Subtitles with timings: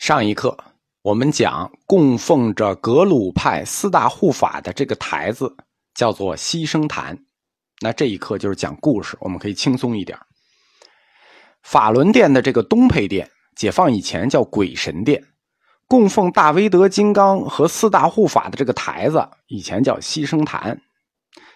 [0.00, 0.56] 上一课
[1.02, 5.54] 我们讲供奉着格鲁派四大护法的这个台子
[5.92, 7.18] 叫做牺牲坛，
[7.82, 10.18] 那这一课就是讲故事，我们可以轻松一点。
[11.62, 15.22] 法轮殿的这个东配殿，解放以前叫鬼神殿，
[15.86, 20.80] 供奉大威德金刚和四大护法的这个台子，以前叫牺牲坛。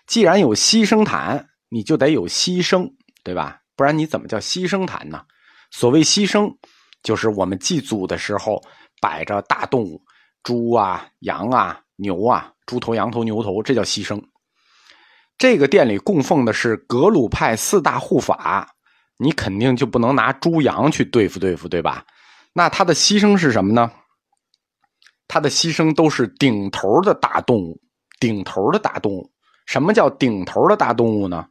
[0.06, 2.92] 既然有牺牲坛，你就得有牺牲，
[3.22, 3.62] 对吧？
[3.74, 5.22] 不然你怎么叫牺牲坛呢？
[5.70, 6.54] 所谓牺牲。
[7.05, 8.61] 就是我们祭祖的时候
[9.00, 10.02] 摆着大动物，
[10.42, 14.20] 猪啊、羊啊、牛啊，猪头、羊头、牛头，这叫牺牲。
[15.37, 18.75] 这个店里供奉的是格鲁派四大护法，
[19.19, 22.05] 你肯定就不能拿猪羊去对付对付，对吧？
[22.55, 23.92] 那他的牺牲是什么呢？
[25.28, 27.80] 他的牺牲都是顶头的大动物，
[28.19, 29.30] 顶头的大动物。
[29.66, 31.47] 什么叫顶头的大动物呢？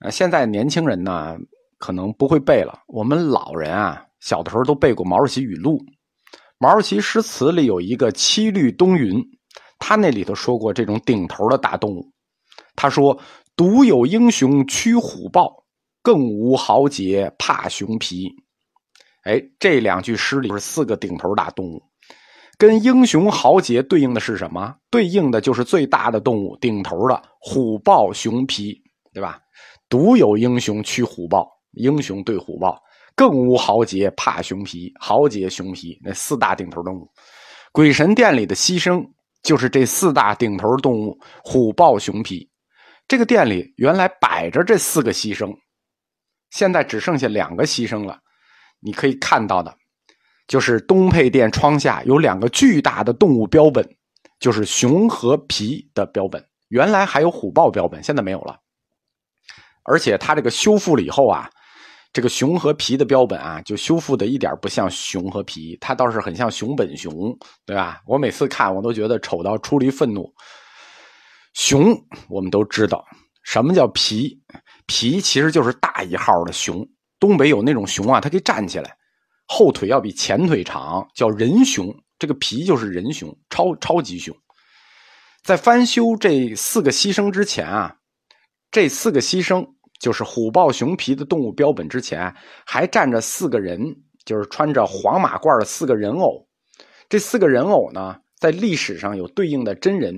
[0.00, 1.36] 呃，现在年轻人呢？
[1.82, 2.78] 可能不会背了。
[2.86, 5.80] 我们老人啊，小的时候都背过毛主席语录。
[6.56, 9.20] 毛主席诗词里有一个七律东云，
[9.80, 12.08] 他那里头说过这种顶头的大动物。
[12.76, 13.18] 他说
[13.56, 15.64] ：“独有英雄驱虎豹，
[16.02, 18.28] 更无豪杰怕熊皮。”
[19.26, 21.82] 哎，这两句诗里是四个顶头大动物，
[22.56, 24.72] 跟英雄豪杰对应的是什么？
[24.88, 28.80] 对应的就是最大的动物，顶头的虎豹熊皮，
[29.12, 29.40] 对吧？
[29.88, 31.50] 独有英雄驱虎豹。
[31.72, 32.80] 英雄对虎豹，
[33.14, 34.92] 更无豪杰怕熊皮。
[34.98, 37.10] 豪杰熊皮，那四大顶头动物，
[37.72, 39.04] 鬼神殿里的牺牲
[39.42, 42.48] 就是这四大顶头动物虎豹熊皮。
[43.08, 45.54] 这个店里原来摆着这四个牺牲，
[46.50, 48.18] 现在只剩下两个牺牲了。
[48.80, 49.74] 你可以看到的，
[50.46, 53.86] 就是东配殿窗下有两个巨大的动物标本，
[54.38, 56.42] 就是熊和皮的标本。
[56.68, 58.58] 原来还有虎豹标本，现在没有了。
[59.84, 61.50] 而且它这个修复了以后啊。
[62.12, 67.34] 这个熊和皮的标本啊，就修复的一点不像熊和皮，它倒是很像熊本熊，
[67.64, 68.02] 对吧？
[68.06, 70.30] 我每次看我都觉得丑到出离愤怒。
[71.54, 71.94] 熊
[72.28, 73.02] 我们都知道
[73.44, 74.38] 什么叫皮，
[74.86, 76.86] 皮其实就是大一号的熊。
[77.18, 78.94] 东北有那种熊啊，它可以站起来，
[79.46, 81.94] 后腿要比前腿长，叫人熊。
[82.18, 84.36] 这个皮就是人熊，超超级熊。
[85.42, 87.96] 在翻修这四个牺牲之前啊，
[88.70, 89.66] 这四个牺牲。
[90.02, 92.34] 就是虎豹熊皮的动物标本之前
[92.66, 93.78] 还站着四个人，
[94.24, 96.44] 就是穿着黄马褂的四个人偶。
[97.08, 100.12] 这四个人偶呢，在历史上有对应的真人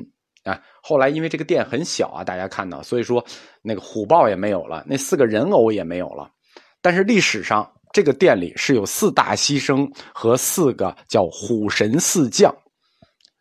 [0.44, 0.58] 啊。
[0.82, 3.22] 后来因为这个店很小啊，大家看到，所以说
[3.60, 6.30] 那个虎豹也没有了，那四个人偶也没有了。
[6.80, 12.50] 但是历史上这个店里是有四大牺牲和四个叫虎神四将，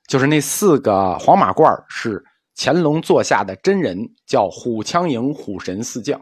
[0.10, 2.22] 就是那四个黄马褂是
[2.58, 6.20] 乾隆座下的真人，叫虎枪营虎神四将。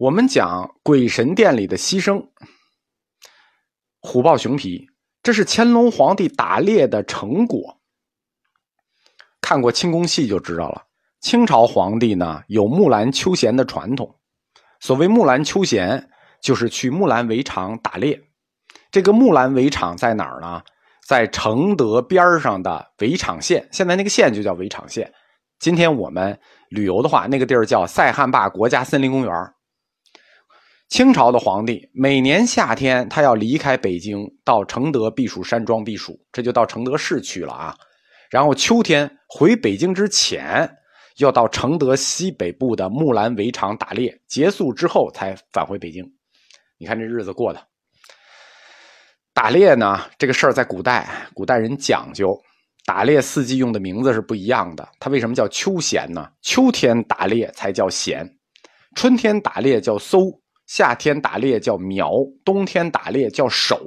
[0.00, 2.26] 我们讲鬼神殿里的牺牲，
[4.00, 4.86] 虎豹熊皮，
[5.22, 7.78] 这是乾隆皇帝打猎的成果。
[9.42, 10.86] 看过清宫戏就知道了。
[11.20, 14.18] 清朝皇帝呢有木兰秋闲的传统，
[14.80, 16.08] 所谓木兰秋闲，
[16.40, 18.18] 就是去木兰围场打猎。
[18.90, 20.62] 这个木兰围场在哪儿呢？
[21.06, 25.12] 在承德边上的围场县，现在那个县就叫围场县。
[25.58, 26.40] 今天我们
[26.70, 29.54] 旅游的话，那个地儿叫塞罕坝国家森林公园。
[30.90, 37.72] 清朝的皇帝每年夏天，他要离开北京到承德避暑山庄避暑，这就到承德市去了啊。
[38.28, 40.68] 然后秋天回北京之前，
[41.18, 46.04] 要到承德西北部的木兰围场打猎，结束之后才返回北京。
[46.76, 47.64] 你看这日子过的。
[49.32, 52.36] 打猎呢，这个事儿在古代，古代人讲究，
[52.84, 54.86] 打猎四季用的名字是不一样的。
[54.98, 56.28] 它为什么叫秋闲呢？
[56.42, 58.28] 秋天打猎才叫闲，
[58.96, 60.18] 春天打猎叫搜。
[60.70, 62.12] 夏天打猎叫苗，
[62.44, 63.80] 冬天打猎叫守。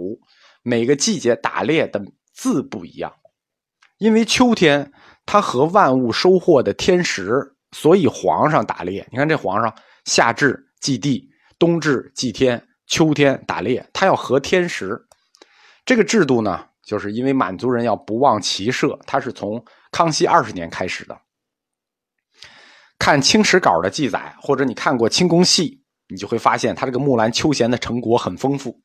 [0.63, 2.01] 每个季节打猎的
[2.33, 3.09] 字不一样，
[3.99, 4.91] 因为秋天
[5.25, 9.07] 它和万物收获的天时，所以皇上打猎。
[9.13, 9.73] 你看这皇上，
[10.03, 14.99] 夏至祭地，冬至祭天，秋天打猎，他要合天时。
[15.85, 21.17] 这个制度呢，就是因为满族人要不忘骑射，他是从康熙二十年开始的。
[22.99, 25.81] 看清史稿的记载，或者你看过清宫戏。
[26.13, 28.79] 你就会发现，他这个木兰秋闲的成果很丰富。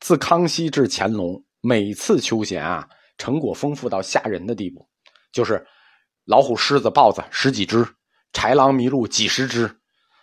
[0.00, 2.86] 自康熙至乾隆，每次秋闲啊，
[3.18, 4.84] 成果丰富到吓人的地步。
[5.32, 5.64] 就是
[6.24, 7.86] 老虎、狮子、豹子十几只，
[8.32, 9.70] 豺狼、麋鹿几十只，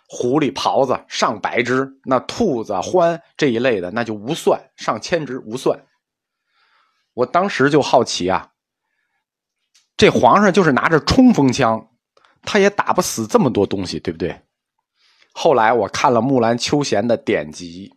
[0.06, 5.82] 狐狸、狍子上百只，那兔子、獾这一类的那就无算，上千只无算。
[7.14, 8.50] 我当时就好奇啊，
[9.96, 11.88] 这皇上就是拿着冲锋枪，
[12.42, 14.38] 他也打不死这么多东西，对不对？
[15.36, 17.92] 后来我看了木兰秋闲的典籍，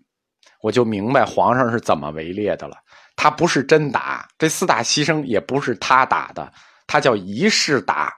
[0.62, 2.76] 我就明白皇上是怎么围猎的了。
[3.16, 6.52] 他不是真打，这四大牺牲也不是他打的，
[6.88, 8.14] 他叫仪式打。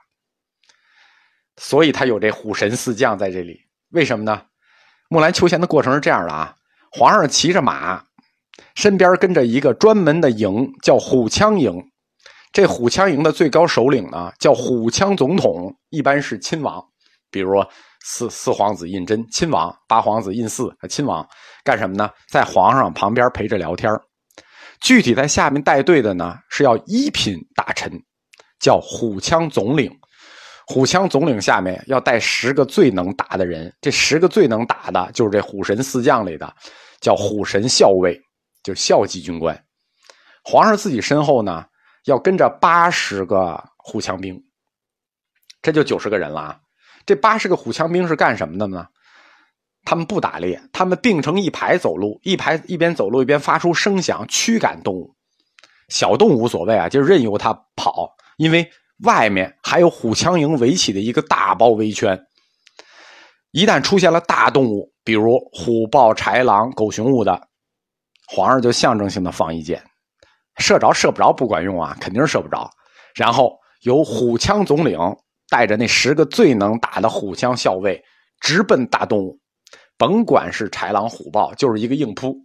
[1.58, 4.42] 所以他有这虎神四将在这里，为什么呢？
[5.10, 6.54] 木兰秋贤的过程是这样的啊，
[6.90, 8.02] 皇上骑着马，
[8.74, 11.74] 身边跟着一个专门的营，叫虎枪营。
[12.52, 16.82] 这虎枪营的最高首领呢，叫虎枪总统，一般是亲王，
[17.30, 17.52] 比如
[18.02, 21.26] 四四皇子胤禛，亲王；八皇子胤祀，亲王。
[21.62, 22.10] 干什么呢？
[22.28, 23.92] 在皇上旁边陪着聊天
[24.80, 27.92] 具体在下面带队的呢，是要一品大臣，
[28.58, 29.94] 叫虎枪总领。
[30.66, 36.54] 虎枪总领下面要带十个最能打的人，这十个最能打的就是这虎神四将里的，
[37.00, 38.18] 叫虎神校尉，
[38.62, 39.64] 就是校级军官。
[40.42, 41.66] 皇上自己身后呢，
[42.06, 44.42] 要跟着八十个虎枪兵，
[45.60, 46.40] 这就九十个人了。
[46.40, 46.60] 啊。
[47.06, 48.86] 这八十个虎枪兵是干什么的呢？
[49.84, 55.14] 他们不打猎，他们并成一排走路，一排一边走路一边发出声响驱赶动物。
[55.88, 58.70] 小动物无所谓啊，就任由它跑，因为
[59.04, 62.20] 外面还有虎枪营围起的一个大包围圈。
[63.52, 67.48] 一旦出现了大动物，比如虎豹豺狼狗熊物的，
[68.28, 69.82] 皇上就象征性的放一箭，
[70.58, 72.70] 射着射不着不管用啊，肯定是射不着。
[73.14, 74.98] 然后由虎枪总领
[75.50, 78.02] 带着那十个最能打的虎枪校尉
[78.40, 79.38] 直奔大动物。
[79.98, 82.38] 甭管是豺狼虎豹，就是一个硬扑。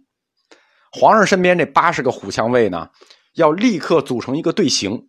[0.92, 2.90] 皇上身边这八十个虎枪卫呢，
[3.34, 5.08] 要立刻组成一个队形，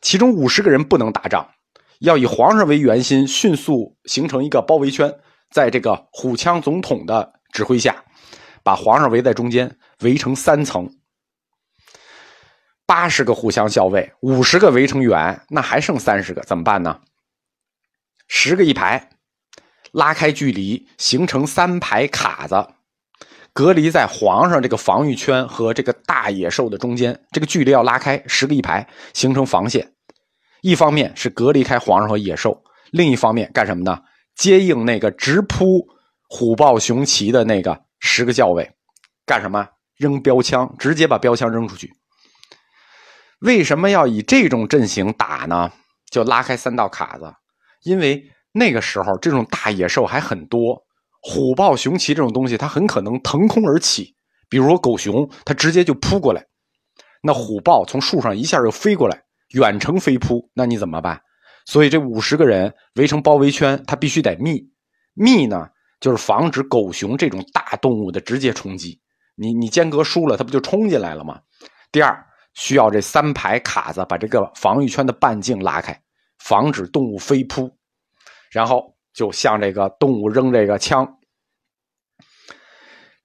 [0.00, 1.50] 其中五十个人不能打仗，
[1.98, 5.12] 要以皇上为圆心，迅速形成一个包围圈，
[5.50, 8.04] 在这个虎枪总统的指挥下，
[8.62, 10.88] 把皇上围在中间，围成三层。
[12.86, 17.00] 八十个虎枪校尉，五十个围成圆，那还剩三十个，怎么办呢？
[18.26, 19.10] 十个一排。
[19.92, 22.66] 拉开距离，形成三排卡子，
[23.52, 27.24] 隔离在皇上这个防御圈和这个大野兽的中间。
[27.30, 29.92] 这个距离要拉开十个一排，形成防线。
[30.62, 34.02] 一方面是隔离开皇上和野兽，另一方面干什么呢？
[34.34, 35.86] 接应那个直扑
[36.28, 38.74] 虎豹熊骑的那个十个校尉，
[39.24, 39.68] 干什么？
[39.96, 41.94] 扔标枪，直接把标枪扔出去。
[43.38, 45.70] 为什么要以这种阵型打呢？
[46.10, 47.32] 就拉开三道卡子，
[47.84, 48.30] 因为。
[48.56, 50.80] 那个时候，这种大野兽还很多，
[51.20, 54.14] 虎豹熊骑这种东西，它很可能腾空而起。
[54.48, 56.46] 比如说狗熊，它直接就扑过来，
[57.20, 61.20] 那虎豹从树上一下就飞过来，远程飞扑，那你怎么办？
[61.66, 64.62] 所以这五十个人围成包围圈，它必须得密。
[65.14, 65.66] 密呢，
[65.98, 69.00] 就是防止狗熊这种大动物的直接冲击。
[69.34, 71.40] 你你间隔输了，它不就冲进来了吗？
[71.90, 76.00] 第二，需要这三排卡子把这个防御圈的半径拉开，
[76.44, 77.70] 防止动物飞扑。
[78.50, 81.18] 然后就向这个动物扔这个枪，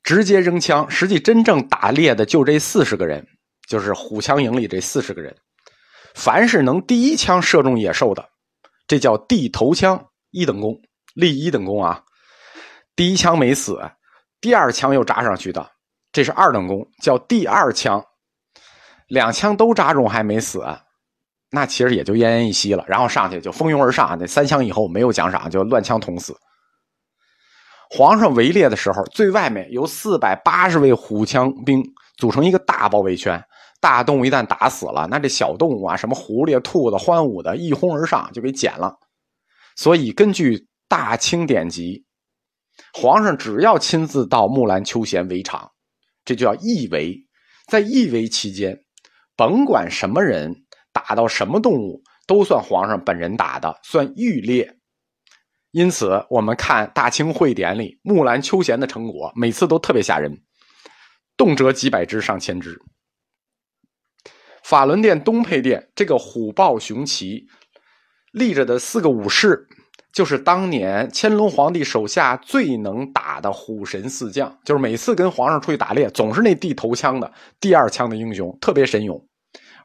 [0.01, 0.89] 直接扔枪。
[0.89, 3.23] 实际真正打猎的就这四十个人，
[3.67, 5.35] 就是虎枪营里这四十个人。
[6.15, 8.27] 凡是能第一枪射中野兽的，
[8.87, 10.75] 这叫地头枪一等功，
[11.13, 12.03] 立一等功啊。
[12.95, 13.79] 第一枪没死，
[14.41, 15.71] 第二枪又扎上去的，
[16.11, 18.03] 这是二等功，叫第二枪。
[19.07, 20.65] 两枪都扎中还没死。
[21.51, 26.35] 那其实也就奄奄一息了，然后上去就蜂拥而上，那三枪以后没有奖赏，就乱枪捅死。
[27.89, 31.83] 皇上围猎的时候，最外面有四百八十位虎枪兵
[32.17, 33.43] 组成一个大包围圈，
[33.81, 38.93] 大动物一旦打死了，那这小动物啊，什么狐狸、兔子、欢舞的，一哄而上就给捡了。
[39.75, 42.05] 所以根据大清典籍，
[42.93, 45.71] 皇上只要亲自到木兰秋闲围场，
[46.23, 47.17] 这就叫义围。
[47.67, 48.77] 在义围期间，
[49.35, 50.53] 甭管什么人。
[50.91, 54.75] 打到什么动物都算皇上本人打的，算御猎。
[55.71, 60.41] 因此，我们看《大清会典》里木兰秋闲的成果，每次都特别吓人，
[61.37, 62.79] 动辄几百只、上千只。
[64.63, 67.47] 法轮殿东配殿这个虎豹熊旗
[68.31, 69.67] 立着的四个武士，
[70.11, 79.23] 就是当年乾隆皇帝手下最能打的虎神四将，就是每次跟皇上出去打猎，总是那地头枪的第二枪的英雄，特别神勇，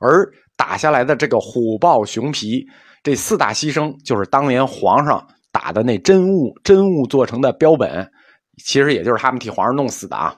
[0.00, 0.30] 而。
[0.56, 2.64] 打下来的这个虎豹熊皮，
[3.02, 8.08] 这四大牺牲就是当年皇上打的那真物，真物做成的标本，
[8.62, 10.36] 其实也就是他们替皇上弄死的啊。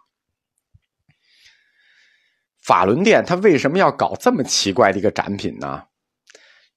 [2.64, 5.82] 法轮殿它为什么要搞这么奇怪的一个展品呢？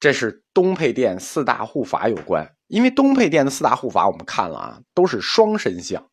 [0.01, 6.05] 这是东配殿四大护法有关，因为东配殿的四大护法我们看了啊，都是双身像，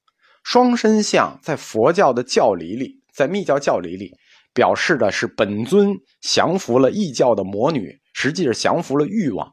[0.45, 4.13] 双身像在佛教的教理里，在密教教理里。
[4.57, 9.47] 表示的是本尊降服了异教的魔女，实际是降服了欲望。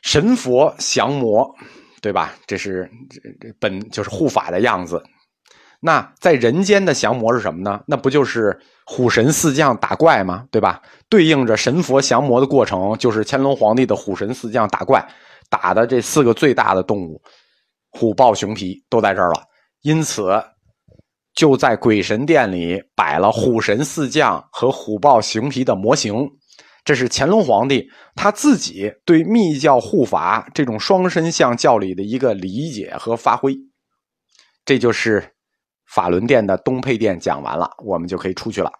[0.00, 1.46] 神佛降魔，
[2.00, 2.34] 对吧？
[2.46, 5.02] 这是这本就是护法的样子。
[5.78, 7.78] 那在人间的降魔是什么呢？
[7.86, 10.46] 那不就是虎神四将打怪吗？
[10.50, 10.80] 对吧？
[11.10, 15.06] 对应着神佛降魔的过程，就是乾隆皇帝的虎神四将打怪，
[15.50, 17.20] 打的这四个最大的动物，
[17.90, 19.42] 虎豹熊皮都在这儿了。
[19.82, 20.42] 因此，
[21.38, 26.28] 就在鬼神殿里摆了虎神四将和虎豹熊皮的模型。
[26.84, 33.56] 这是乾隆皇帝他自己对密教护法这种双身像教理的一个理解和发挥。
[34.64, 35.32] 这就是。
[35.86, 38.70] 法轮殿的东配殿讲完了，我们就可以出去了。